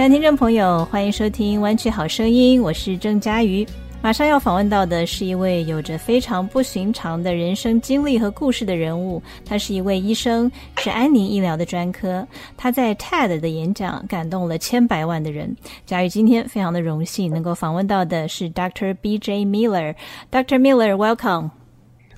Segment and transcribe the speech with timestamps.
[0.00, 3.66] 亲爱的听众朋友，欢迎收听《湾区好声音》，我是郑佳瑜。
[4.00, 12.26] 马上要访问到的是一位有着非常不寻常的人生经历和故事的人物，他是一位医生，是安宁医疗的专科。
[12.56, 15.54] 他在 TED 的演讲感动了千百万的人。
[15.84, 18.94] 佳瑜今天非常的荣幸能够访问到的是 Dr.
[19.02, 19.44] B.J.
[19.44, 19.94] Miller。
[20.30, 20.58] Dr.
[20.58, 21.50] Miller, welcome.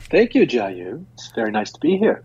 [0.08, 1.00] Thank you, Jiayu.
[1.16, 2.22] It's very nice to be here.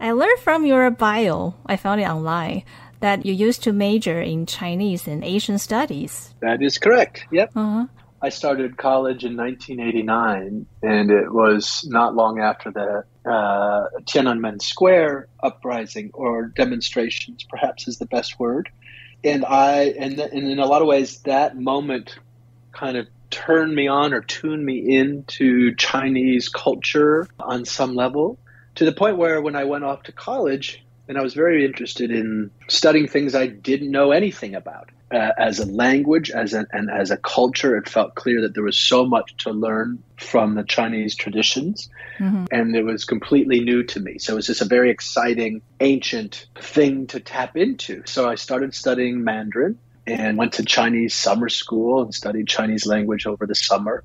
[0.00, 2.64] I learned from your bio, I found it online,
[3.04, 6.34] that you used to major in Chinese and Asian studies.
[6.40, 7.26] That is correct.
[7.30, 7.50] Yep.
[7.54, 7.86] Uh-huh.
[8.22, 15.28] I started college in 1989, and it was not long after the uh, Tiananmen Square
[15.42, 18.70] uprising or demonstrations, perhaps is the best word.
[19.22, 22.18] And I, and, th- and in a lot of ways, that moment
[22.72, 28.38] kind of turned me on or tuned me into Chinese culture on some level
[28.76, 32.10] to the point where when I went off to college, and I was very interested
[32.10, 34.90] in studying things I didn't know anything about.
[35.12, 38.64] Uh, as a language, as an, and as a culture, it felt clear that there
[38.64, 41.88] was so much to learn from the Chinese traditions,
[42.50, 44.18] and it was completely new to me.
[44.18, 48.02] So it was just a very exciting, ancient thing to tap into.
[48.06, 53.26] So I started studying Mandarin and went to Chinese summer school and studied Chinese language
[53.26, 54.02] over the summer.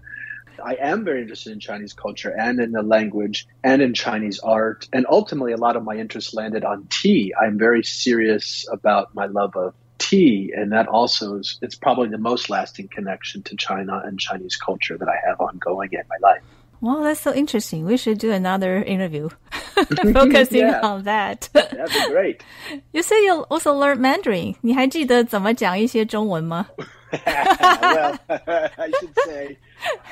[0.63, 4.87] I am very interested in Chinese culture and in the language and in Chinese art.
[4.93, 7.33] And ultimately, a lot of my interest landed on tea.
[7.39, 10.53] I'm very serious about my love of tea.
[10.55, 14.97] And that also is, it's probably the most lasting connection to China and Chinese culture
[14.97, 16.41] that I have ongoing in my life.
[16.80, 17.86] Well, that's so interesting.
[17.86, 19.30] We should do another interview
[20.12, 20.80] focusing Yeah.
[20.82, 21.48] on that.
[21.54, 22.42] That'd be great.
[22.92, 24.54] you say you also learned Mandarin.
[24.60, 26.66] 你还记得怎么讲一些中文吗？
[27.12, 29.56] well, I should say,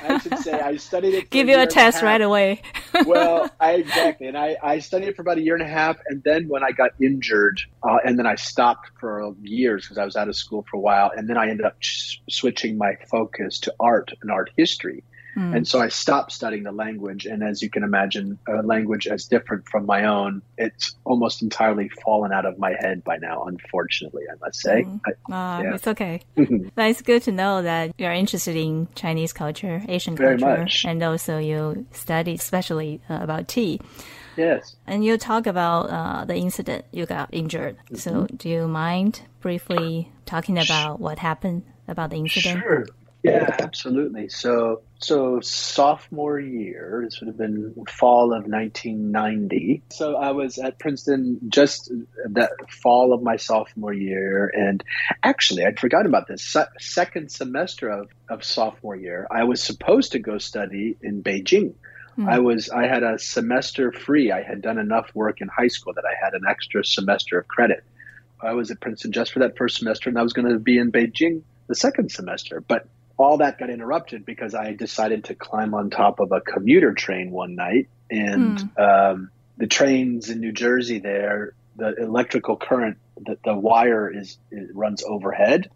[0.07, 1.21] I should say, I studied it.
[1.25, 2.03] for Give a you year a and test half.
[2.03, 2.61] right away.
[3.05, 5.97] well, I exactly, and I, I studied it for about a year and a half,
[6.07, 10.05] and then when I got injured, uh, and then I stopped for years because I
[10.05, 12.95] was out of school for a while, and then I ended up s- switching my
[13.11, 15.03] focus to art and art history,
[15.54, 17.26] and so I stopped studying the language.
[17.26, 21.88] And as you can imagine, a language as different from my own, it's almost entirely
[22.04, 23.44] fallen out of my head by now.
[23.44, 24.84] Unfortunately, I must say.
[25.06, 25.74] I, Uh, Yeah.
[25.74, 26.20] It's okay.
[26.74, 30.84] but it's good to know that you're interested in Chinese culture, Asian Very culture, much.
[30.84, 33.80] and also you study especially uh, about tea.
[34.36, 34.76] yes.
[34.86, 37.76] And you talk about uh, the incident you got injured.
[37.94, 38.36] So Mm-hmm.
[38.36, 42.60] do you mind briefly talking about what happened about the incident?
[42.62, 42.86] Sure.
[43.22, 44.28] Yeah, absolutely.
[44.28, 49.82] So, so sophomore year, this would have been fall of 1990.
[49.90, 51.90] So I was at Princeton just
[52.30, 54.84] that fall of my sophomore year, and
[55.22, 56.44] actually, I'd forgotten about this.
[56.44, 61.74] Se- second semester of, of sophomore year, I was supposed to go study in Beijing.
[62.14, 62.28] Hmm.
[62.28, 64.30] I was I had a semester free.
[64.30, 67.48] I had done enough work in high school that I had an extra semester of
[67.48, 67.82] credit.
[68.40, 70.78] I was at Princeton just for that first semester, and I was going to be
[70.78, 72.60] in Beijing the second semester.
[72.60, 72.86] But
[73.18, 77.30] all that got interrupted because I decided to climb on top of a commuter train
[77.32, 83.54] one night, and um, the trains in New Jersey there, the electrical current, the, the
[83.54, 84.38] wire is
[84.72, 85.68] runs overhead.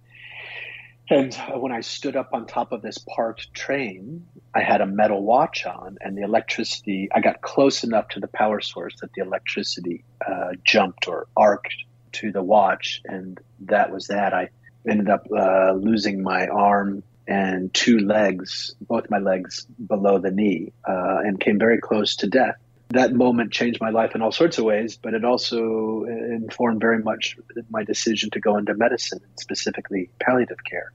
[1.11, 4.25] And when I stood up on top of this parked train,
[4.55, 8.29] I had a metal watch on, and the electricity, I got close enough to the
[8.29, 13.03] power source that the electricity uh, jumped or arced to the watch.
[13.05, 14.33] And that was that.
[14.33, 14.51] I
[14.89, 20.73] ended up uh, losing my arm and two legs, both my legs below the knee,
[20.87, 22.57] uh, and came very close to death.
[22.91, 27.03] That moment changed my life in all sorts of ways, but it also informed very
[27.03, 27.39] much
[27.71, 30.93] my decision to go into medicine, specifically palliative care.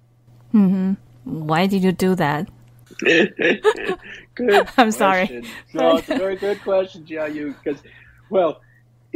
[0.54, 0.94] Mm-hmm.
[1.24, 2.48] Why did you do that?
[3.00, 4.70] good.
[4.78, 5.44] I'm sorry.
[5.74, 7.82] No, it's a very good question, Jiayu, because,
[8.30, 8.62] well,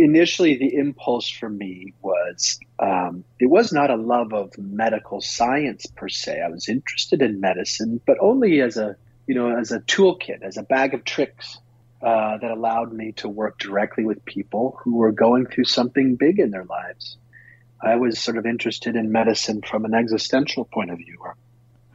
[0.04, 5.86] initially the impulse for me was um, it was not a love of medical science
[5.86, 6.42] per se.
[6.42, 8.96] I was interested in medicine, but only as a
[9.28, 11.60] you know as a toolkit, as a bag of tricks
[12.02, 16.40] uh, that allowed me to work directly with people who were going through something big
[16.40, 17.18] in their lives.
[17.82, 21.36] I was sort of interested in medicine from an existential point of view or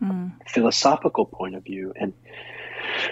[0.02, 0.32] mm.
[0.48, 2.12] philosophical point of view, and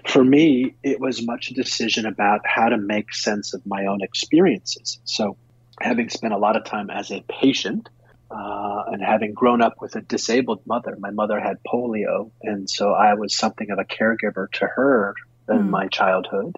[0.06, 4.02] for me, it was much a decision about how to make sense of my own
[4.02, 5.00] experiences.
[5.04, 5.36] So,
[5.80, 7.88] having spent a lot of time as a patient
[8.30, 12.92] uh, and having grown up with a disabled mother, my mother had polio, and so
[12.92, 15.14] I was something of a caregiver to her
[15.48, 15.68] in mm.
[15.70, 16.56] my childhood.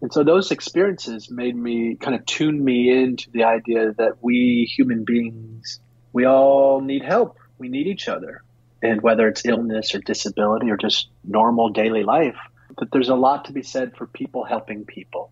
[0.00, 4.70] And so those experiences made me kind of tune me into the idea that we
[4.76, 5.80] human beings,
[6.12, 7.38] we all need help.
[7.58, 8.42] We need each other.
[8.82, 12.36] And whether it's illness or disability or just normal daily life,
[12.78, 15.30] that there's a lot to be said for people helping people.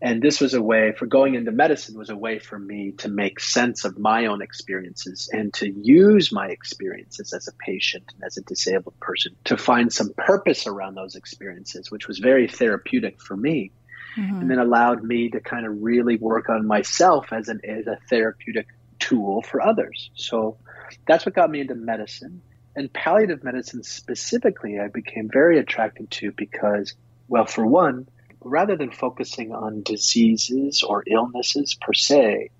[0.00, 3.08] And this was a way for going into medicine was a way for me to
[3.08, 8.24] make sense of my own experiences and to use my experiences as a patient and
[8.24, 13.20] as a disabled person to find some purpose around those experiences, which was very therapeutic
[13.20, 13.70] for me.
[14.18, 14.40] Mm-hmm.
[14.40, 17.96] And then allowed me to kind of really work on myself as an as a
[18.10, 18.66] therapeutic
[18.98, 20.10] tool for others.
[20.14, 20.58] So
[21.06, 22.42] that's what got me into medicine
[22.74, 26.94] and palliative medicine specifically, I became very attracted to because,
[27.28, 28.08] well, for one,
[28.40, 32.50] rather than focusing on diseases or illnesses per se,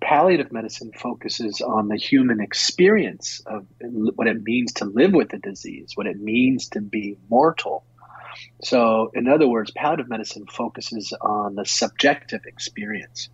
[0.00, 5.38] palliative medicine focuses on the human experience of what it means to live with a
[5.38, 7.84] disease, what it means to be mortal.
[8.62, 13.28] So, in other words, palliative medicine focuses on the subjective experience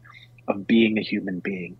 [0.49, 1.77] of being a human being.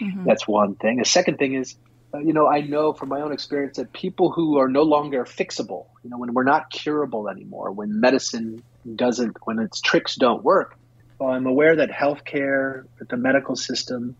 [0.00, 0.24] Mm-hmm.
[0.24, 1.00] That's one thing.
[1.00, 1.76] A second thing is
[2.14, 5.86] you know, I know from my own experience that people who are no longer fixable,
[6.02, 8.62] you know, when we're not curable anymore, when medicine
[8.96, 10.76] doesn't, when its tricks don't work,
[11.18, 14.16] well, I'm aware that healthcare, that the medical system,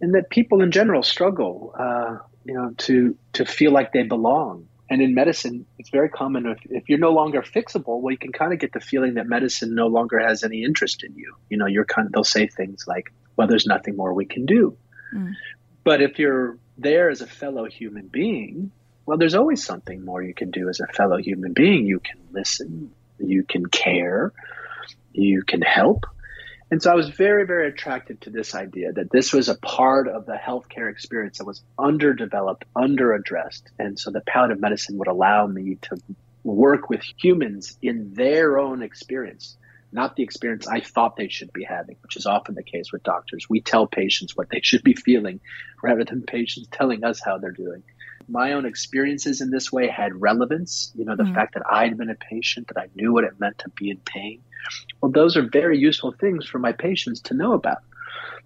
[0.00, 4.68] and that people in general struggle, uh, you know, to to feel like they belong.
[4.90, 8.32] And in medicine, it's very common if, if you're no longer fixable, well, you can
[8.32, 11.34] kind of get the feeling that medicine no longer has any interest in you.
[11.48, 14.44] You know, you're kind of, they'll say things like, well, there's nothing more we can
[14.44, 14.76] do.
[15.14, 15.32] Mm.
[15.84, 18.70] But if you're there as a fellow human being,
[19.06, 21.86] well, there's always something more you can do as a fellow human being.
[21.86, 24.32] You can listen, you can care,
[25.12, 26.06] you can help.
[26.70, 30.08] And so I was very, very attracted to this idea that this was a part
[30.08, 33.62] of the healthcare experience that was underdeveloped, underaddressed.
[33.78, 35.96] And so the palliative medicine would allow me to
[36.42, 39.56] work with humans in their own experience
[39.94, 43.04] not the experience I thought they should be having, which is often the case with
[43.04, 43.48] doctors.
[43.48, 45.40] We tell patients what they should be feeling
[45.82, 47.84] rather than patients telling us how they're doing.
[48.28, 50.92] My own experiences in this way had relevance.
[50.96, 51.34] You know, the mm-hmm.
[51.34, 53.98] fact that I'd been a patient, that I knew what it meant to be in
[53.98, 54.42] pain.
[55.00, 57.78] Well, those are very useful things for my patients to know about.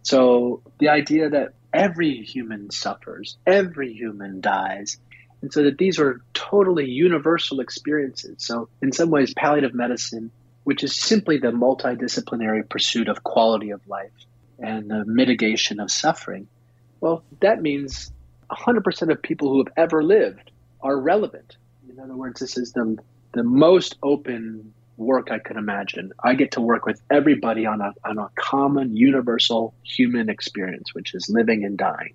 [0.02, 4.98] So the idea that every human suffers, every human dies,
[5.40, 8.36] and so that these are totally universal experiences.
[8.38, 10.32] So, in some ways, palliative medicine
[10.68, 14.12] which is simply the multidisciplinary pursuit of quality of life
[14.58, 16.46] and the mitigation of suffering,
[17.00, 18.12] well, that means
[18.50, 20.50] 100% of people who have ever lived
[20.82, 21.56] are relevant.
[21.88, 22.98] In other words, this is the,
[23.32, 26.12] the most open work I could imagine.
[26.22, 31.14] I get to work with everybody on a, on a common, universal human experience, which
[31.14, 32.12] is living and dying.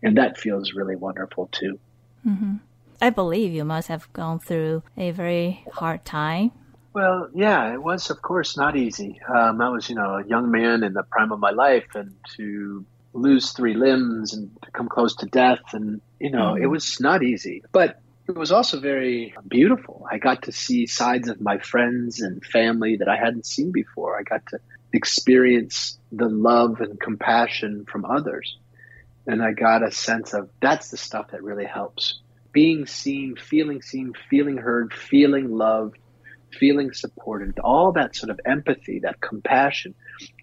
[0.00, 1.80] And that feels really wonderful too.
[2.24, 2.54] Mm-hmm.
[3.02, 6.52] I believe you must have gone through a very hard time
[6.92, 9.20] well, yeah, it was, of course, not easy.
[9.28, 12.14] Um, I was, you know, a young man in the prime of my life, and
[12.36, 16.62] to lose three limbs and to come close to death, and you know, mm-hmm.
[16.62, 17.62] it was not easy.
[17.72, 20.06] But it was also very beautiful.
[20.10, 24.18] I got to see sides of my friends and family that I hadn't seen before.
[24.18, 24.58] I got to
[24.92, 28.56] experience the love and compassion from others,
[29.26, 32.20] and I got a sense of that's the stuff that really helps
[32.52, 35.98] being seen, feeling seen, feeling heard, feeling loved,
[36.52, 39.94] feeling supported, all that sort of empathy, that compassion.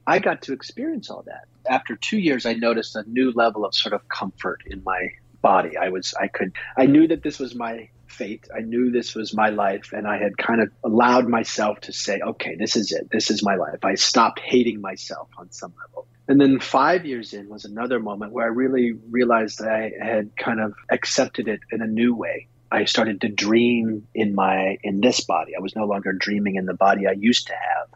[0.05, 1.45] I got to experience all that.
[1.69, 5.09] After two years, I noticed a new level of sort of comfort in my
[5.41, 5.77] body.
[5.77, 8.47] I was, I could, I knew that this was my fate.
[8.55, 12.19] I knew this was my life, and I had kind of allowed myself to say,
[12.21, 13.09] okay, this is it.
[13.11, 13.83] This is my life.
[13.83, 16.07] I stopped hating myself on some level.
[16.29, 20.35] And then five years in was another moment where I really realized that I had
[20.35, 22.47] kind of accepted it in a new way.
[22.71, 25.53] I started to dream in my in this body.
[25.57, 27.87] I was no longer dreaming in the body I used to have.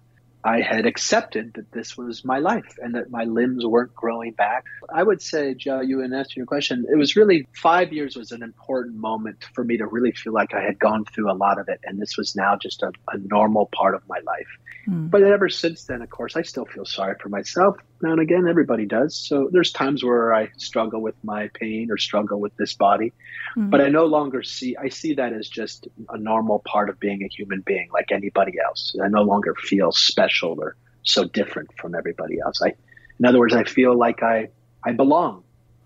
[0.43, 4.65] I had accepted that this was my life and that my limbs weren't growing back.
[4.91, 8.41] I would say, Jiayu and answer your question, it was really five years was an
[8.41, 11.69] important moment for me to really feel like I had gone through a lot of
[11.69, 11.79] it.
[11.83, 14.47] And this was now just a, a normal part of my life.
[14.87, 15.11] Mm.
[15.11, 17.77] But ever since then, of course, I still feel sorry for myself.
[18.01, 19.15] Now and again, everybody does.
[19.15, 23.13] So there's times where I struggle with my pain or struggle with this body.
[23.57, 23.69] Mm.
[23.69, 27.23] But I no longer see, I see that as just a normal part of being
[27.23, 28.95] a human being like anybody else.
[29.03, 32.61] I no longer feel special or so different from everybody else.
[32.61, 32.73] I,
[33.19, 34.49] in other words, I feel like I,
[34.83, 35.43] I belong.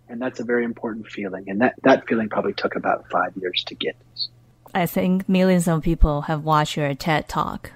[0.07, 1.45] And that's a very important feeling.
[1.49, 3.95] And that, that feeling probably took about five years to get.
[4.73, 7.71] I think millions of people have watched your TED talk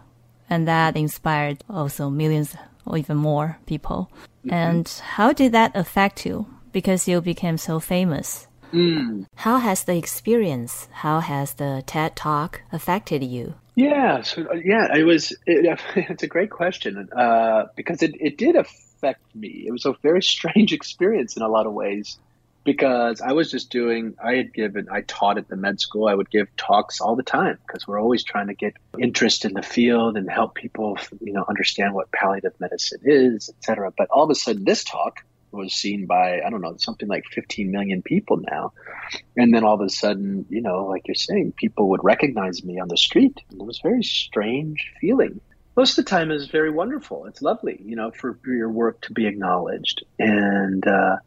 [0.49, 2.55] and that inspired also millions
[2.89, 4.11] or even more people.
[4.45, 4.53] Mm-hmm.
[4.53, 6.47] And how did that affect you?
[6.71, 8.47] Because you became so famous.
[8.73, 9.25] Mm.
[9.35, 13.55] How has the experience, how has the TED Talk affected you?
[13.75, 15.31] Yeah, so uh, yeah, it was.
[15.45, 19.63] It, it's a great question uh, because it, it did affect me.
[19.65, 22.19] It was a very strange experience in a lot of ways
[22.63, 26.07] because I was just doing, I had given, I taught at the med school.
[26.07, 29.53] I would give talks all the time because we're always trying to get interest in
[29.53, 33.91] the field and help people, you know, understand what palliative medicine is, et cetera.
[33.97, 37.23] But all of a sudden, this talk was seen by, I don't know, something like
[37.31, 38.73] 15 million people now.
[39.35, 42.79] And then all of a sudden, you know, like you're saying, people would recognize me
[42.79, 43.41] on the street.
[43.51, 45.41] It was a very strange feeling
[45.79, 47.25] most of the time is very wonderful.
[47.25, 50.03] It's lovely, you know, for, for your work to be acknowledged.
[50.17, 51.17] And uh,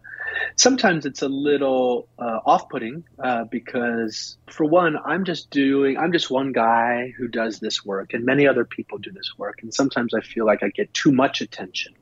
[0.56, 6.30] sometimes it's a little uh, off-putting uh, because for one i'm just doing i'm just
[6.30, 10.14] one guy who does this work and many other people do this work and sometimes
[10.14, 11.92] i feel like i get too much attention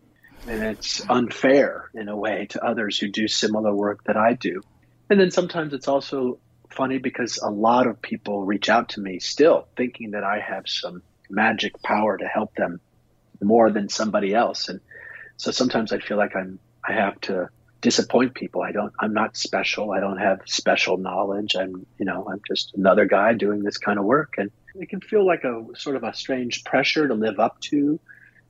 [0.46, 4.60] and it's unfair in a way to others who do similar work that i do.
[5.08, 9.18] And then sometimes it's also funny because a lot of people reach out to me
[9.18, 12.80] still thinking that i have some magic power to help them
[13.42, 14.80] more than somebody else and
[15.36, 17.48] so sometimes i feel like i'm i have to
[17.80, 18.62] disappoint people.
[18.62, 19.92] I don't, I'm not special.
[19.92, 21.56] I don't have special knowledge.
[21.56, 24.34] I'm, you know, I'm just another guy doing this kind of work.
[24.38, 27.98] And it can feel like a sort of a strange pressure to live up to.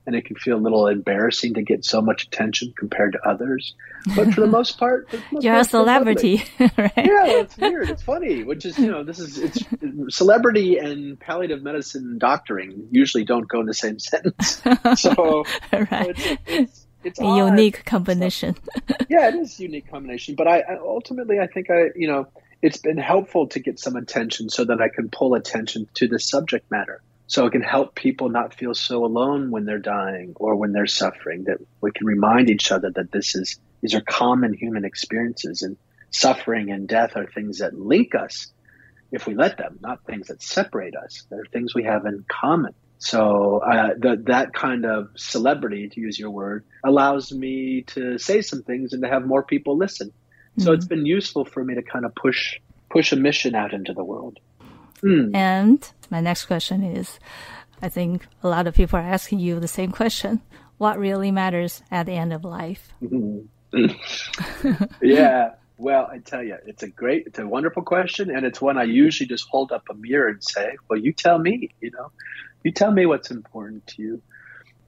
[0.07, 3.75] And it can feel a little embarrassing to get so much attention compared to others.
[4.17, 6.93] But for the most part, most you're part, a celebrity, right?
[6.97, 7.91] Yeah, it's weird.
[7.91, 9.63] It's funny, which is, you know, this is, it's
[10.09, 14.63] celebrity and palliative medicine doctoring usually don't go in the same sentence.
[14.97, 16.09] So, right.
[16.17, 17.51] It's, it's, it's a odd.
[17.51, 18.57] unique combination.
[19.09, 20.35] yeah, it is a unique combination.
[20.35, 22.29] But I, I ultimately, I think I, you know,
[22.63, 26.19] it's been helpful to get some attention so that I can pull attention to the
[26.19, 27.03] subject matter.
[27.27, 30.87] So it can help people not feel so alone when they're dying or when they're
[30.87, 31.45] suffering.
[31.45, 35.77] That we can remind each other that this is these are common human experiences, and
[36.11, 38.49] suffering and death are things that link us
[39.13, 41.25] if we let them, not things that separate us.
[41.31, 42.75] They're things we have in common.
[43.01, 48.43] So uh, the, that kind of celebrity, to use your word, allows me to say
[48.43, 50.09] some things and to have more people listen.
[50.09, 50.63] Mm-hmm.
[50.63, 52.59] So it's been useful for me to kind of push
[52.91, 54.39] push a mission out into the world.
[55.03, 55.35] Mm.
[55.35, 57.19] And my next question is,
[57.81, 60.43] I think a lot of people are asking you the same question:
[60.77, 62.93] What really matters at the end of life?
[65.03, 65.53] yeah.
[65.79, 68.83] Well, I tell you, it's a great, it's a wonderful question, and it's one I
[68.83, 72.11] usually just hold up a mirror and say, "Well, you tell me." You know,
[72.63, 74.23] you tell me what's important to you.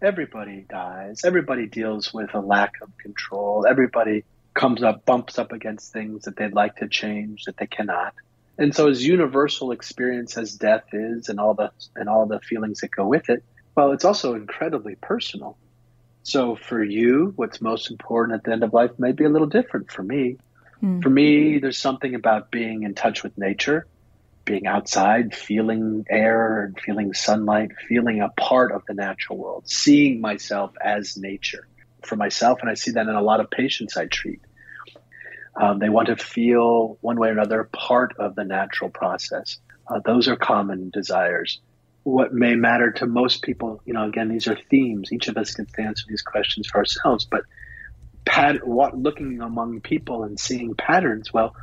[0.00, 1.24] Everybody dies.
[1.24, 3.66] Everybody deals with a lack of control.
[3.68, 4.24] Everybody
[4.54, 8.14] comes up, bumps up against things that they'd like to change that they cannot.
[8.58, 12.80] And so, as universal experience as death is, and all the and all the feelings
[12.80, 13.42] that go with it,
[13.74, 15.56] well, it's also incredibly personal.
[16.22, 19.46] So, for you, what's most important at the end of life may be a little
[19.46, 20.36] different for me.
[20.82, 21.02] Mm.
[21.02, 23.86] For me, there's something about being in touch with nature
[24.44, 30.20] being outside, feeling air and feeling sunlight, feeling a part of the natural world, seeing
[30.20, 31.66] myself as nature
[32.02, 32.58] for myself.
[32.60, 34.40] And I see that in a lot of patients I treat.
[35.54, 39.58] Um, they want to feel one way or another part of the natural process.
[39.86, 41.60] Uh, those are common desires.
[42.04, 45.12] What may matter to most people, you know, again, these are themes.
[45.12, 47.42] Each of us can answer these questions for ourselves, but
[48.24, 51.54] pat, what, looking among people and seeing patterns, well,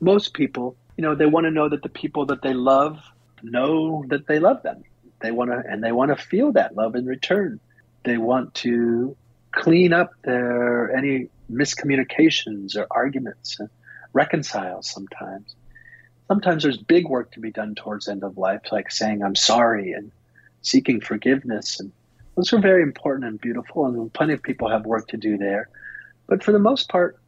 [0.00, 2.96] most people you know, they want to know that the people that they love
[3.42, 4.84] know that they love them.
[5.20, 7.58] They want to, and they want to feel that love in return.
[8.04, 9.16] They want to
[9.50, 13.68] clean up their any miscommunications or arguments and
[14.12, 15.56] reconcile sometimes.
[16.28, 19.94] Sometimes there's big work to be done towards end of life, like saying I'm sorry
[19.94, 20.12] and
[20.60, 21.80] seeking forgiveness.
[21.80, 21.90] And
[22.36, 25.68] those are very important and beautiful, and plenty of people have work to do there.
[26.28, 27.21] But for the most part, uh,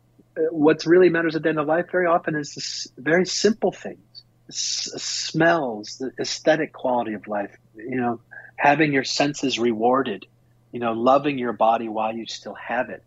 [0.50, 4.22] what really matters at the end of life very often is this very simple things
[4.48, 8.20] S- smells the aesthetic quality of life you know
[8.56, 10.26] having your senses rewarded
[10.72, 13.02] you know loving your body while you still have it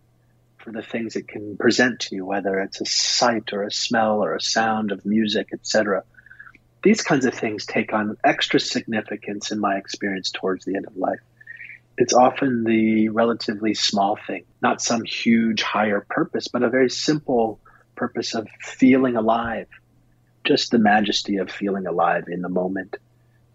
[0.58, 4.24] for the things it can present to you whether it's a sight or a smell
[4.24, 6.04] or a sound of music etc
[6.84, 10.96] these kinds of things take on extra significance in my experience towards the end of
[10.96, 11.20] life
[11.98, 17.60] it's often the relatively small thing, not some huge higher purpose, but a very simple
[17.96, 19.68] purpose of feeling alive,
[20.44, 22.98] just the majesty of feeling alive in the moment.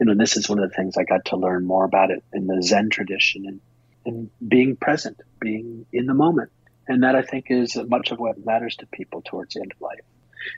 [0.01, 2.25] You know, this is one of the things I got to learn more about it
[2.33, 3.61] in the Zen tradition and,
[4.05, 6.51] and being present, being in the moment.
[6.89, 9.81] And that I think is much of what matters to people towards the end of
[9.81, 10.01] life.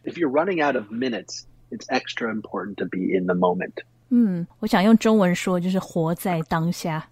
[0.05, 3.83] If you're running out of minutes, it's extra important to be in the moment.
[4.14, 7.08] 嗯，我想用中文说，就是活在当下。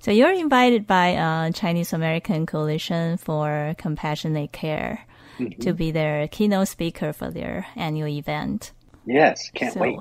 [0.00, 4.98] so you're invited by uh, Chinese American Coalition for Compassionate Care
[5.38, 5.62] Mm-hmm.
[5.62, 8.72] to be their keynote speaker for their annual event.
[9.06, 9.98] Yes, can't So- wait.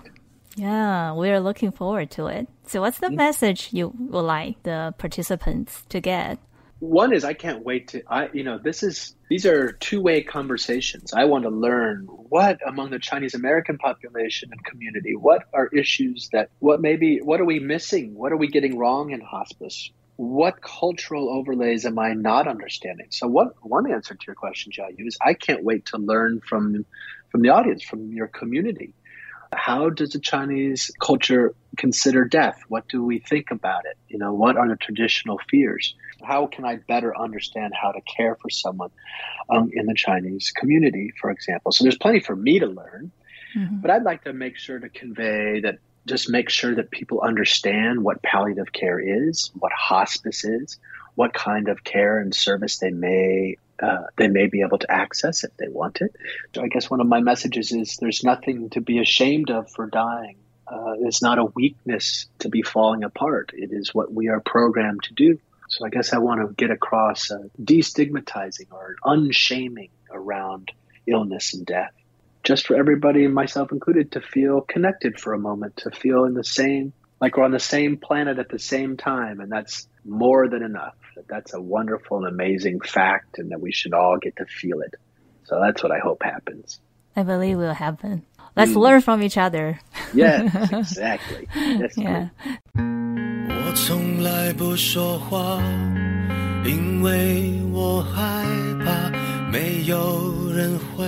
[0.57, 2.49] Yeah, we're looking forward to it.
[2.67, 6.39] So, what's the message you would like the participants to get?
[6.84, 11.14] one is I can't wait to I you know this is these are two-way conversations.
[11.14, 16.28] I want to learn what among the Chinese American population and community what are issues
[16.34, 18.14] that what maybe what are we missing?
[18.14, 19.90] What are we getting wrong in hospice?
[20.16, 23.06] What cultural overlays am I not understanding?
[23.10, 26.84] So what one answer to your question, Jiayu, is I can't wait to learn from
[27.30, 28.92] from the audience, from your community.
[29.56, 32.60] How does the Chinese culture consider death?
[32.68, 33.96] What do we think about it?
[34.08, 35.94] You know, what are the traditional fears?
[36.22, 38.90] How can I better understand how to care for someone
[39.50, 41.72] um, in the Chinese community, for example?
[41.72, 43.10] So there's plenty for me to learn,
[43.82, 48.02] but I'd like to make sure to convey that just make sure that people understand
[48.02, 50.78] what palliative care is, what hospice is,
[51.14, 55.44] what kind of care and service they may uh, they may be able to access
[55.44, 56.14] if they want it.
[56.54, 59.86] So I guess one of my messages is there's nothing to be ashamed of for
[59.86, 60.36] dying.
[60.66, 63.50] Uh, it's not a weakness to be falling apart.
[63.54, 65.38] It is what we are programmed to do.
[65.68, 70.70] So I guess I want to get across uh, destigmatizing or unshaming around
[71.06, 71.92] illness and death.
[72.44, 76.44] Just for everybody, myself included, to feel connected for a moment, to feel in the
[76.44, 79.40] same, like we're on the same planet at the same time.
[79.40, 80.95] And that's more than enough.
[81.15, 84.81] That That's a wonderful and amazing fact, and that we should all get to feel
[84.81, 84.95] it.
[85.45, 86.79] So that's what I hope happens.
[87.15, 88.23] I believe will happen.
[88.55, 89.79] Let's learn from each other.
[90.13, 91.47] Yes, exactly.
[91.79, 92.29] That's Yeah.
[92.75, 95.61] 我从来不说话，
[96.65, 98.43] 因为我害
[98.83, 99.11] 怕
[99.51, 101.05] 没有人回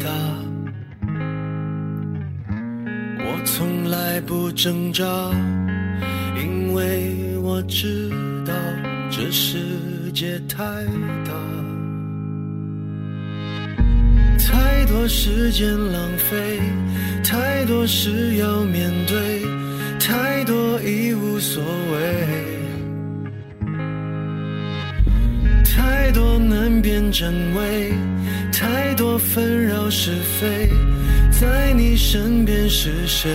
[0.00, 0.10] 答。
[3.22, 5.04] 我从来不挣扎，
[6.36, 8.10] 因为我知
[8.45, 8.53] 道
[9.09, 9.57] 这世
[10.13, 10.63] 界太
[11.25, 11.33] 大，
[14.37, 16.59] 太多时间浪费，
[17.23, 19.41] 太多事要面对，
[19.99, 22.45] 太多已无所谓。
[25.63, 27.93] 太多难辨真伪，
[28.53, 30.69] 太多纷扰是非，
[31.31, 33.29] 在你身边是谁？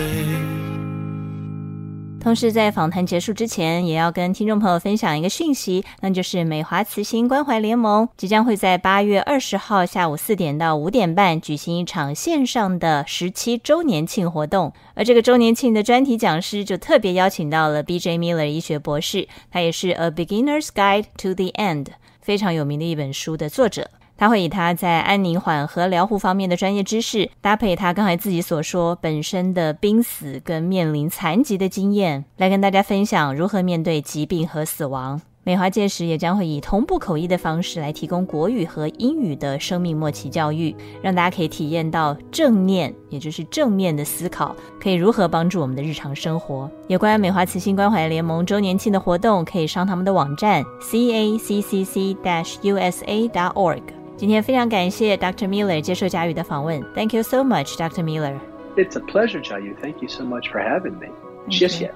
[2.21, 14.71] 同时，在访谈结束之前，也要跟听众朋友分享一个讯息，那就是美华慈心关怀联盟即将会在八月二十号下午四点到五点半举行一场线上的十七周年庆活动。
[14.93, 18.19] 而这个周年庆的专题讲师就特别邀请到了 B.J.
[18.19, 21.85] Miller 医学博士，他也是《A Beginner's Guide to the End》
[22.21, 23.89] 非常有名的一本书的作者。
[24.21, 35.19] 他会以他在安宁缓和疗护方面的专业知识，搭配他刚才自己所说本身的濒死跟面临残疾的经验，来跟大家分享如何面对疾病和死亡。
[35.43, 46.69] 美华届时也将会以同步口译的方式来提供国语和英语的生命末期教育，让大家可以体验到正念，也就是正面的思考，可以如何帮助我们的日常生活。
[46.87, 52.15] 有关美华慈心关怀联盟周年庆的活动，可以上他们的网站 c a c c c
[52.61, 53.81] u s a dot org。
[54.21, 55.47] 今天非常感谢 Dr.
[55.47, 58.03] Miller 接受佳宇的访问，Thank you so much, Dr.
[58.03, 58.35] Miller.
[58.75, 59.75] It's a pleasure, Jiayu.
[59.81, 61.07] Thank you so much for having me.
[61.49, 61.91] 谢谢。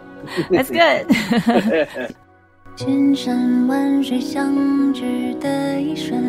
[0.50, 1.06] That's good.
[2.76, 6.20] 千山万水相聚的一瞬，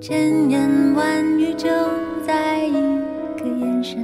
[0.00, 1.68] 千言万语就
[2.26, 2.72] 在一
[3.38, 3.98] 个眼神。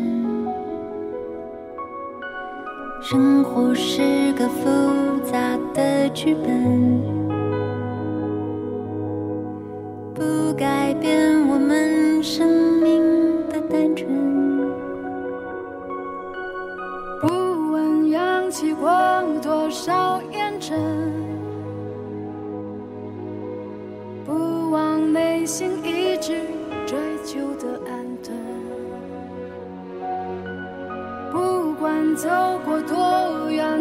[3.00, 4.02] 生活是
[4.34, 7.23] 个复杂的剧本，
[10.14, 13.02] 不改变我们生命
[13.48, 14.08] 的单纯。
[17.20, 17.26] 不
[17.72, 18.88] 问扬起过
[19.42, 20.78] 多少烟尘，
[24.24, 26.40] 不忘内心一直
[26.86, 28.32] 追求的安顿。
[31.32, 32.28] 不管走
[32.64, 33.73] 过多远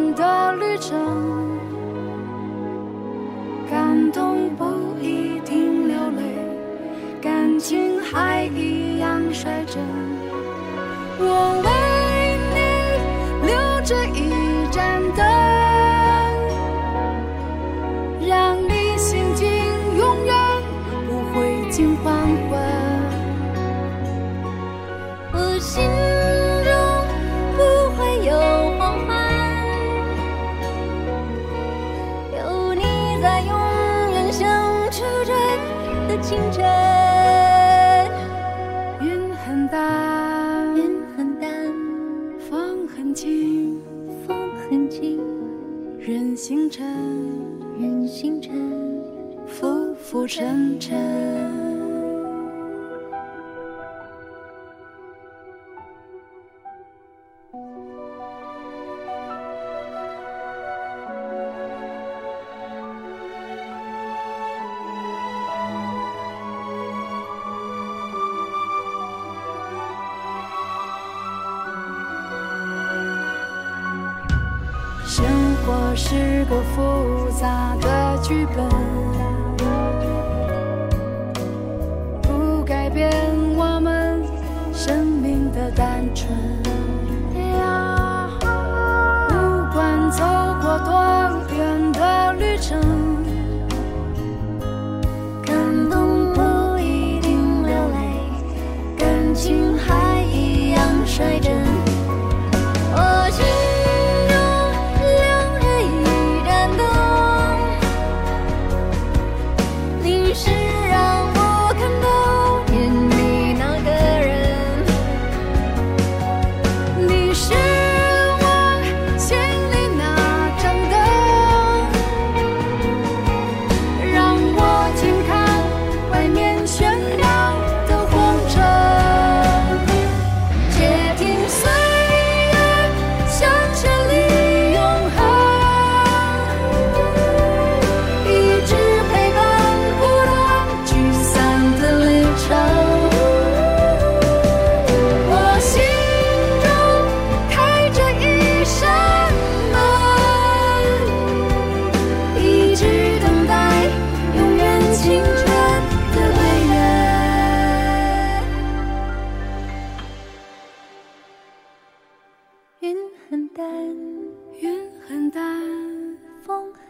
[9.43, 9.84] 率真。
[11.19, 11.25] 我
[11.65, 11.67] 为
[12.53, 12.58] 你
[13.45, 13.51] 留
[13.82, 14.17] 着一
[14.71, 15.21] 盏灯，
[18.25, 19.45] 让你心境
[19.97, 20.34] 永远
[21.08, 22.13] 不会近黄
[22.49, 22.51] 昏。
[25.34, 25.84] 我心
[26.63, 26.71] 中
[27.58, 27.60] 不
[27.97, 28.32] 会有
[28.79, 29.12] 黄昏，
[32.38, 32.39] 有
[32.73, 32.82] 你
[33.21, 33.51] 在，永
[34.13, 34.41] 远像
[34.89, 35.36] 初追
[36.08, 36.92] 的清晨。
[46.45, 46.86] 星辰，
[47.79, 48.51] 人星辰。
[49.47, 51.62] 浮浮沉沉。
[76.45, 78.67] 个复杂的剧本，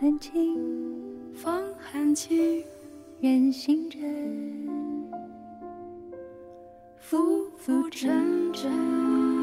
[0.03, 2.61] 寒情，风寒情，
[3.21, 5.09] 远行人，
[6.99, 9.42] 浮浮沉沉。